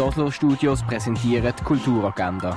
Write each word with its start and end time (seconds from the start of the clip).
Die 0.00 0.04
Oslo 0.06 0.30
Studios 0.30 0.82
präsentieren 0.82 1.52
die 1.58 1.62
Kulturagenda. 1.62 2.56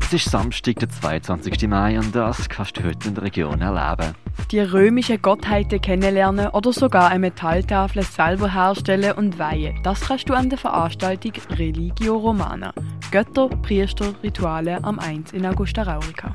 Es 0.00 0.12
ist 0.12 0.30
Samstag, 0.30 0.76
der 0.76 0.88
22. 0.88 1.66
Mai 1.66 1.98
und 1.98 2.14
das 2.14 2.48
kannst 2.48 2.76
du 2.76 2.84
heute 2.84 3.08
in 3.08 3.16
der 3.16 3.24
Region 3.24 3.60
erleben. 3.60 4.14
Die 4.52 4.60
römischen 4.60 5.20
Gottheiten 5.20 5.80
kennenlernen 5.80 6.50
oder 6.50 6.72
sogar 6.72 7.08
eine 7.08 7.18
Metalltafel 7.18 8.04
selber 8.04 8.54
herstellen 8.54 9.14
und 9.16 9.40
weihen. 9.40 9.82
Das 9.82 10.02
kannst 10.02 10.28
du 10.28 10.34
an 10.34 10.48
der 10.50 10.58
Veranstaltung 10.58 11.32
Religio 11.50 12.16
Romana. 12.16 12.72
Götter, 13.10 13.48
Priester, 13.48 14.14
Rituale 14.22 14.84
am 14.84 15.00
1 15.00 15.32
in 15.32 15.44
Augusta 15.44 15.82
Raurica. 15.82 16.32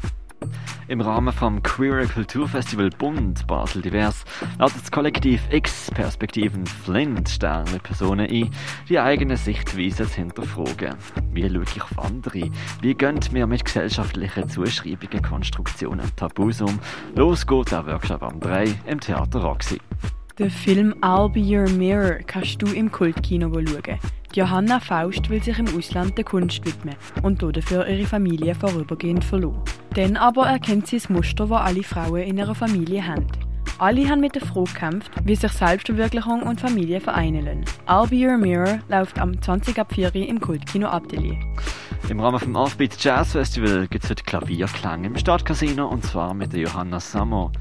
Im 0.90 1.02
Rahmen 1.02 1.32
vom 1.32 1.62
Queer 1.62 2.08
Kulturfestival 2.08 2.90
Bund 2.90 3.46
Basel 3.46 3.84
Divers 3.84 4.26
ladet 4.58 4.82
das 4.82 4.92
Kollektiv 4.92 5.40
X 5.52 5.92
Perspektiven 5.94 6.66
Flint 6.66 7.30
sterne 7.30 7.78
Personen 7.78 8.28
ein, 8.28 8.50
die 8.90 8.98
eigene 8.98 9.38
Sichtweise 9.38 10.08
zu 10.08 10.16
hinterfragen. 10.16 10.96
Wie 11.32 11.48
schaue 11.48 11.62
ich 11.62 11.80
auf 11.84 12.00
andere? 12.00 12.50
Wie 12.82 12.96
gönnt 12.96 13.32
mir 13.32 13.46
mit 13.46 13.66
gesellschaftlichen 13.66 14.50
Zuschreibungen, 14.50 15.22
Konstruktionen 15.22 16.10
Tabus 16.16 16.60
um? 16.60 16.80
Los 17.14 17.46
geht 17.46 17.72
der 17.72 17.86
Workshop 17.86 18.24
am 18.24 18.40
3 18.40 18.66
im 18.88 19.00
Theater 19.00 19.42
Roxy. 19.42 19.80
Den 20.40 20.50
Film 20.50 20.96
I'll 21.02 21.30
Be 21.30 21.42
Your 21.42 21.70
Mirror 21.70 22.24
kannst 22.26 22.64
du 22.64 22.66
im 22.74 22.92
Kultkino 22.92 23.54
schauen. 23.54 24.00
Johanna 24.36 24.80
Faust 24.80 25.28
will 25.30 25.42
sich 25.42 25.58
im 25.58 25.68
Ausland 25.76 26.16
der 26.16 26.24
Kunst 26.24 26.64
widmen 26.64 26.96
und 27.24 27.42
dafür 27.42 27.88
ihre 27.88 28.06
Familie 28.06 28.54
vorübergehend 28.54 29.24
verloren. 29.24 29.64
Dann 29.96 30.18
aber 30.18 30.46
erkennt 30.46 30.86
sie 30.86 30.98
das 30.98 31.10
Muster, 31.10 31.48
das 31.48 31.62
alle 31.62 31.82
Frauen 31.82 32.22
in 32.22 32.38
ihrer 32.38 32.54
Familie 32.54 33.06
haben. 33.08 33.26
Alle 33.80 34.08
haben 34.08 34.22
mit 34.22 34.36
der 34.36 34.44
Frage 34.44 34.72
gekämpft, 34.72 35.12
wie 35.24 35.36
sich 35.36 35.52
Selbstverwirklichung 35.52 36.44
und 36.44 36.62
Familie 36.62 37.02
vereinen 37.02 37.46
lassen. 37.46 37.66
I'll 37.88 38.08
Be 38.08 38.18
Your 38.18 38.38
Mirror 38.38 38.80
läuft 38.88 39.18
am 39.18 39.42
20. 39.42 39.80
April 39.80 40.12
im 40.14 40.40
Kultkino 40.40 40.90
Atelier. 40.90 41.38
Im 42.10 42.20
Rahmen 42.20 42.40
vom 42.40 42.56
Offbeat 42.56 42.98
Jazz 43.04 43.34
Festival 43.34 43.88
gibt 43.88 44.04
es 44.04 44.10
heute 44.10 44.24
Klavierklang 44.24 45.04
im 45.04 45.16
Stadtcasino 45.16 45.88
und 45.88 46.04
zwar 46.04 46.34
mit 46.34 46.54
der 46.54 46.62
Johanna 46.62 47.00
Sammo 47.00 47.52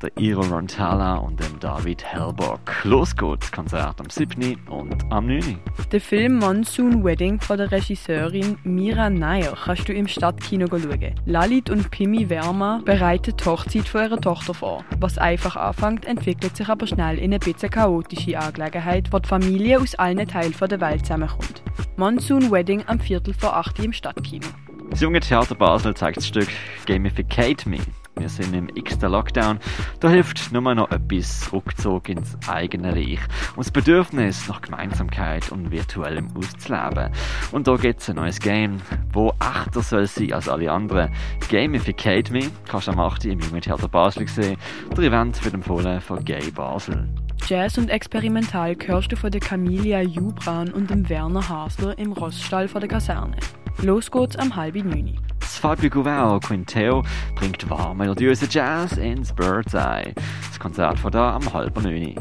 der 0.00 0.10
Iro 0.16 0.40
Rontala 0.40 1.16
und 1.16 1.38
dem 1.38 1.60
David 1.60 2.02
Hellbock. 2.02 2.60
Los 2.84 3.14
geht's, 3.14 3.52
Konzert 3.52 4.00
am 4.00 4.08
7. 4.08 4.58
und 4.70 5.04
am 5.12 5.26
9. 5.26 5.58
Den 5.92 6.00
Film 6.00 6.38
Monsoon 6.38 7.04
Wedding 7.04 7.38
von 7.40 7.58
der 7.58 7.70
Regisseurin 7.70 8.56
Mira 8.64 9.10
Nair 9.10 9.52
kannst 9.64 9.86
du 9.86 9.92
im 9.92 10.08
Stadtkino 10.08 10.66
schauen. 10.66 11.14
Lalit 11.26 11.68
und 11.68 11.90
Pimi 11.90 12.30
Werma 12.30 12.80
bereiten 12.86 13.34
die 13.36 13.44
Hochzeit 13.44 13.86
von 13.86 14.04
ihrer 14.04 14.20
Tochter 14.20 14.54
vor. 14.54 14.82
Was 14.98 15.18
einfach 15.18 15.56
anfängt, 15.56 16.06
entwickelt 16.06 16.56
sich 16.56 16.68
aber 16.70 16.86
schnell 16.86 17.18
in 17.18 17.24
eine 17.24 17.38
bisschen 17.38 17.68
chaotische 17.68 18.38
Angelegenheit, 18.38 19.12
wo 19.12 19.18
die 19.18 19.28
Familie 19.28 19.78
aus 19.78 19.94
allen 19.96 20.26
Teilen 20.26 20.54
der 20.58 20.80
Welt 20.80 21.00
zusammenkommt. 21.02 21.63
Monsoon 21.96 22.50
Wedding 22.50 22.82
am 22.88 22.98
Viertel 22.98 23.34
vor 23.34 23.56
8 23.56 23.78
im 23.78 23.92
Stadtkino. 23.92 24.48
Das 24.90 25.00
junge 25.00 25.20
Theater 25.20 25.54
Basel 25.54 25.94
zeigt 25.94 26.16
das 26.16 26.26
Stück 26.26 26.48
Gamificate 26.86 27.66
Me. 27.66 27.78
Wir 28.16 28.28
sind 28.28 28.52
im 28.52 28.68
x-ten 28.74 29.12
Lockdown. 29.12 29.60
Da 30.00 30.08
hilft 30.08 30.52
nur 30.52 30.74
noch 30.74 30.90
etwas 30.90 31.52
Rückzug 31.52 32.08
ins 32.08 32.36
eigene 32.48 32.94
Reich 32.94 33.20
und 33.54 33.66
das 33.66 33.70
Bedürfnis 33.70 34.48
nach 34.48 34.60
Gemeinsamkeit 34.60 35.52
und 35.52 35.70
virtuellem 35.70 36.28
auszuleben. 36.36 37.10
Und 37.52 37.68
da 37.68 37.76
gibt 37.76 38.00
es 38.00 38.10
ein 38.10 38.16
neues 38.16 38.40
Game, 38.40 38.78
wo 39.12 39.32
achter 39.38 39.80
soll 39.80 40.06
sein 40.08 40.32
als 40.32 40.48
alle 40.48 40.72
anderen. 40.72 41.12
Gamificate 41.48 42.30
Me 42.30 42.50
kannst 42.68 42.88
du 42.88 42.92
am 42.92 42.98
8. 42.98 43.26
im 43.26 43.38
Jungen 43.38 43.60
Theater 43.60 43.88
Basel 43.88 44.26
sehen. 44.26 44.56
Der 44.96 45.04
Event 45.04 45.44
wird 45.44 45.54
empfohlen 45.54 46.00
von 46.00 46.24
Gay 46.24 46.50
Basel. 46.50 47.08
Jazz 47.46 47.76
und 47.76 47.90
Experimental 47.90 48.74
hörst 48.86 49.12
du 49.12 49.16
von 49.16 49.30
der 49.30 49.40
Camilia 49.40 50.00
Jubran 50.00 50.72
und 50.72 50.88
dem 50.88 51.06
Werner 51.10 51.46
Hasler 51.46 51.98
im 51.98 52.12
Roststall 52.12 52.68
von 52.68 52.80
der 52.80 52.88
Kaserne. 52.88 53.36
Los 53.82 54.10
geht's 54.10 54.36
am 54.36 54.56
halben 54.56 54.88
neun. 54.88 55.20
Das 55.40 55.58
Fabio 55.58 55.90
Gouvert 55.90 56.42
Quinteo 56.42 57.02
bringt 57.34 57.68
warm 57.68 57.98
melodiöse 57.98 58.46
Jazz 58.48 58.96
ins 58.96 59.30
Bird's 59.34 59.74
Eye. 59.74 60.14
Das 60.48 60.58
Konzert 60.58 60.98
von 60.98 61.12
da 61.12 61.34
am 61.34 61.52
halben 61.52 61.82
neun. 61.82 62.14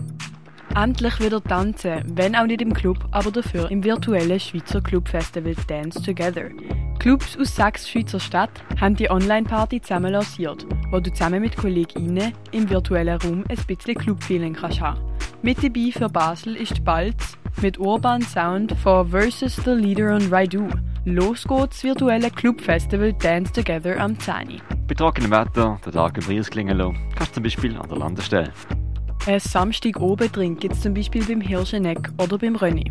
Endlich 0.75 1.17
wieder 1.21 1.41
tanzen, 1.41 2.03
wenn 2.15 2.35
auch 2.35 2.45
nicht 2.45 2.61
im 2.61 2.73
Club, 2.73 2.97
aber 3.11 3.31
dafür 3.31 3.71
im 3.71 3.81
virtuellen 3.81 4.39
Schweizer 4.41 4.81
Clubfestival 4.81 5.55
Dance 5.67 6.01
Together. 6.01 6.49
Clubs 6.99 7.37
aus 7.37 7.55
sechs 7.55 7.89
Schweizer 7.89 8.19
Städten 8.19 8.81
haben 8.81 8.95
die 8.95 9.09
Online-Party 9.09 9.79
zusammen 9.79 10.11
lanciert, 10.11 10.65
wo 10.91 10.99
du 10.99 11.13
zusammen 11.13 11.41
mit 11.41 11.55
KollegInnen 11.55 12.33
im 12.51 12.69
virtuellen 12.69 13.21
Raum 13.21 13.45
ein 13.47 13.57
bisschen 13.67 13.95
Club-Feeling 13.95 14.53
kannst 14.53 14.81
haben. 14.81 15.12
Mit 15.45 15.61
dabei 15.61 15.91
für 15.91 16.07
Basel 16.07 16.55
ist 16.55 16.85
Balz 16.85 17.37
mit 17.61 17.77
Urban 17.77 18.21
Sound 18.21 18.71
von 18.81 19.09
Versus 19.09 19.57
the 19.57 19.71
Leader 19.71 20.15
on 20.15 20.29
Raidu. 20.31 20.69
Los 21.03 21.43
geht's 21.43 21.83
virtuelle 21.83 22.31
Clubfestival 22.31 23.11
Dance 23.11 23.51
Together 23.51 23.99
am 23.99 24.17
10. 24.17 24.61
Bei 24.87 24.95
trockenem 24.95 25.31
Wetter, 25.31 25.77
der 25.85 25.91
Tag 25.91 26.17
im 26.17 26.23
Ries 26.27 26.49
klingen 26.49 26.77
lassen, 26.77 26.97
kannst 27.17 27.31
du 27.31 27.33
zum 27.33 27.43
Beispiel 27.43 27.75
an 27.75 27.89
der 27.89 27.97
Landestelle. 27.97 28.53
Ein 29.27 29.41
Samstag 29.41 29.99
oben 29.99 30.31
drin 30.31 30.55
gibt 30.55 30.75
es 30.75 30.81
zum 30.81 30.93
Beispiel 30.93 31.25
beim 31.25 31.41
Hirscheneck 31.41 32.09
oder 32.17 32.37
beim 32.37 32.55
René. 32.55 32.89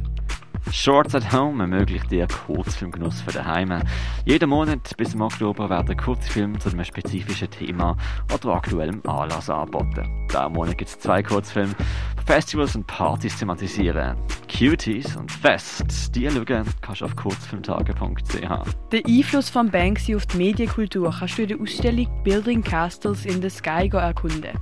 Shorts 0.71 1.15
at 1.15 1.33
Home 1.33 1.63
ermöglicht 1.63 2.11
dir 2.11 2.27
Kurzfilmgenuss 2.27 3.21
für 3.21 3.33
daheim. 3.33 3.83
Jeden 4.25 4.49
Monat 4.49 4.97
bis 4.97 5.13
im 5.13 5.21
Oktober 5.21 5.69
werden 5.69 5.97
Kurzfilme 5.97 6.59
zu 6.59 6.71
einem 6.71 6.85
spezifischen 6.85 7.51
Thema 7.51 7.97
oder 8.33 8.55
aktuellem 8.55 9.03
Anlass 9.07 9.51
angeboten. 9.51 10.09
Diesen 10.31 10.53
Monat 10.53 10.79
gibt 10.79 10.91
es 10.91 10.99
zwei 10.99 11.23
Kurzfilme, 11.23 11.75
Festivals 12.33 12.75
und 12.75 12.87
Partys 12.87 13.37
thematisieren. 13.37 14.17
Cuties 14.49 15.17
und 15.17 15.31
Fest, 15.31 16.17
die 16.17 16.31
schauen 16.31 16.65
kannst 16.81 17.03
du 17.03 17.05
auf 17.05 17.15
kurzfilmtage.ch. 17.15 18.91
Den 18.91 19.05
Einfluss 19.07 19.51
von 19.51 19.71
Banksy 19.71 20.17
auf 20.17 20.25
die 20.25 20.39
Medienkultur 20.39 21.15
kannst 21.19 21.37
du 21.37 21.43
in 21.43 21.49
der 21.49 21.61
Ausstellung 21.61 22.09
Building 22.25 22.63
Castles 22.63 23.27
in 23.27 23.43
the 23.43 23.51
Sky 23.51 23.91
erkunden. 23.93 24.59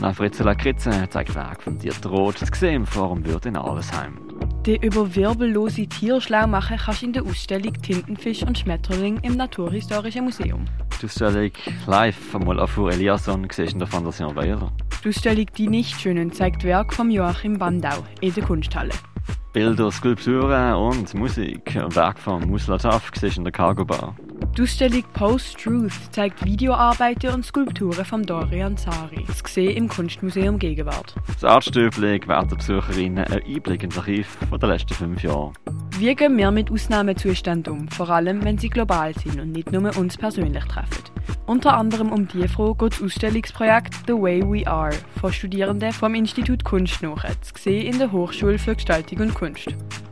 Na, 0.00 0.12
Fritzela 0.12 0.54
Kritze 0.54 1.08
zeigt 1.10 1.34
Weg 1.34 1.62
von 1.64 1.76
dir 1.80 1.92
droht 2.00 2.38
zu 2.38 2.46
sehen 2.54 2.82
im 2.82 2.86
Forum 2.86 3.26
Wirt 3.26 3.46
in 3.46 3.56
Allesheim. 3.56 4.16
Den 4.64 4.80
über 4.80 5.16
wirbellose 5.16 5.88
Tiere 5.88 6.20
schlau 6.20 6.46
machen 6.46 6.76
kannst 6.76 7.02
du 7.02 7.06
in 7.06 7.12
der 7.12 7.24
Ausstellung 7.24 7.72
Tintenfisch 7.82 8.44
und 8.44 8.56
Schmetterling 8.56 9.18
im 9.22 9.36
Naturhistorischen 9.36 10.26
Museum. 10.26 10.64
Die 11.02 11.06
Ausstellung 11.06 11.50
live 11.88 12.16
von 12.16 12.46
Olafur 12.46 12.92
Eliasson 12.92 13.48
siehst 13.50 13.70
du 13.70 13.72
in 13.72 13.78
der 13.80 13.88
Fondation 13.88 14.36
Weiler. 14.36 14.72
Die 15.04 15.10
Ausstellung 15.10 15.44
Die 15.58 15.68
Nichtschönen 15.68 16.32
zeigt 16.32 16.64
Werk 16.64 16.94
von 16.94 17.10
Joachim 17.10 17.58
Bandau 17.58 18.06
in 18.22 18.32
der 18.32 18.42
Kunsthalle. 18.42 18.94
Bilder, 19.52 19.90
Skulpturen 19.90 20.72
und 20.76 21.12
Musik. 21.12 21.74
Werk 21.94 22.18
von 22.18 22.48
Musla 22.48 22.78
du 22.78 23.26
in 23.26 23.44
der 23.44 23.52
Cargo 23.52 23.84
Bar. 23.84 24.16
Die 24.56 24.62
Ausstellung 24.62 25.04
Post-Truth 25.12 25.92
zeigt 26.10 26.42
Videoarbeiten 26.42 27.34
und 27.34 27.44
Skulpturen 27.44 28.02
von 28.06 28.22
Dorian 28.22 28.78
Sari. 28.78 29.24
Das 29.26 29.44
gesehen 29.44 29.76
im 29.76 29.88
Kunstmuseum 29.88 30.58
Gegenwart. 30.58 31.14
Das 31.26 31.44
Artstübli 31.44 32.20
gewährt 32.20 32.50
den 32.50 32.56
Besucherinnen 32.56 33.24
einen 33.26 33.44
Einblick 33.44 33.82
ins 33.82 33.98
Archiv 33.98 34.38
von 34.48 34.58
den 34.58 34.70
letzten 34.70 34.94
fünf 34.94 35.22
Jahren. 35.22 35.52
Wie 35.98 36.14
gehen 36.14 36.38
wir 36.38 36.50
mit 36.50 36.70
Ausnahmezuständen 36.70 37.72
um, 37.74 37.88
vor 37.88 38.08
allem 38.08 38.42
wenn 38.42 38.56
sie 38.56 38.70
global 38.70 39.12
sind 39.12 39.38
und 39.38 39.52
nicht 39.52 39.70
nur 39.70 39.94
uns 39.98 40.16
persönlich 40.16 40.64
treffen? 40.64 41.04
Unter 41.46 41.76
anderem 41.76 42.10
um 42.10 42.26
diese 42.26 42.48
Frage 42.48 42.74
geht 42.78 42.92
das 42.94 43.02
Ausstellungsprojekt 43.02 43.94
The 44.06 44.14
Way 44.14 44.42
We 44.42 44.66
Are 44.66 44.94
von 45.20 45.30
Studierenden 45.30 45.92
vom 45.92 46.14
Institut 46.14 46.64
Kunst 46.64 47.02
nach, 47.02 47.22
zu 47.42 47.52
sehen 47.58 47.92
in 47.92 47.98
der 47.98 48.10
Hochschule 48.10 48.58
für 48.58 48.74
Gestaltung 48.74 49.20
und 49.20 49.34
Kunst. 49.34 49.68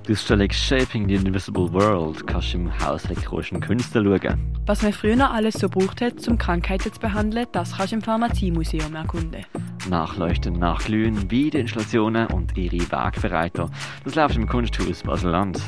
Die 0.07 0.13
Ausstellung 0.13 0.51
Shaping 0.51 1.09
the 1.09 1.15
Invisible 1.15 1.73
World 1.73 2.27
kannst 2.27 2.53
du 2.53 2.59
im 2.59 2.79
Haus 2.81 3.07
elektrischen 3.07 3.61
Künste 3.61 4.05
schauen. 4.05 4.39
Was 4.67 4.83
man 4.83 4.93
früher 4.93 5.31
alles 5.31 5.55
so 5.55 5.71
braucht 5.71 6.03
hat, 6.03 6.29
um 6.29 6.37
Krankheiten 6.37 6.93
zu 6.93 7.01
behandeln, 7.01 7.47
das 7.53 7.79
kannst 7.79 7.93
du 7.93 7.97
im 7.97 8.03
Pharmaziemuseum 8.03 8.95
erkunden. 8.95 9.47
Nachleuchten, 9.89 10.59
nachglühen, 10.59 11.31
Videoinstallationen 11.31 12.27
und 12.27 12.59
ihre 12.59 12.79
Wegbereiter. 12.79 13.71
Das 14.05 14.17
läuft 14.17 14.37
im 14.37 14.47
Kunsthaus 14.47 15.03
Basel-Land. 15.03 15.63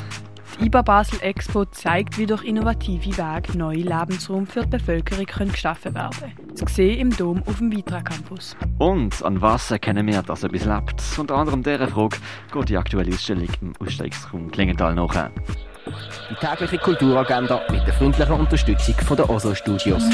Die 0.61 0.67
IBA 0.67 0.83
Basel 0.83 1.21
Expo 1.21 1.65
zeigt, 1.65 2.17
wie 2.17 2.27
durch 2.27 2.45
innovative 2.45 3.17
Wege 3.17 3.59
neue 3.59 3.79
Lebensraum 3.79 4.47
für 4.47 4.63
die 4.63 4.69
Bevölkerung 4.69 5.27
können 5.27 5.53
geschaffen 5.53 5.95
werden 5.95 6.17
können. 6.19 6.57
Zu 6.57 6.67
sehen 6.69 7.01
im 7.01 7.17
Dom 7.17 7.43
auf 7.47 7.59
dem 7.59 7.73
Vitra 7.73 8.01
Campus. 8.01 8.57
Und 8.79 9.23
an 9.25 9.41
was 9.41 9.71
erkennen 9.71 10.07
wir, 10.07 10.23
dass 10.23 10.45
etwas 10.45 10.65
lebt? 10.65 11.03
Unter 11.19 11.37
anderem 11.37 11.63
dieser 11.63 11.89
Frage 11.89 12.19
geht 12.53 12.69
die 12.69 12.77
aktuelle 12.77 13.13
Ausstellung 13.13 13.49
im 13.61 13.73
Ausstellungsraum 13.81 14.51
Klingenthal 14.51 14.95
nach. 14.95 15.31
Die 16.31 16.35
tägliche 16.35 16.79
Kulturagenda 16.79 17.61
mit 17.71 17.87
der 17.87 17.95
freundlichen 17.95 18.35
Unterstützung 18.35 18.95
von 18.95 19.17
der 19.17 19.29
OSO 19.29 19.55
Studios. 19.55 20.05